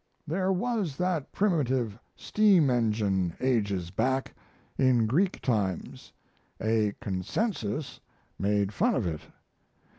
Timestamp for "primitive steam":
1.31-2.71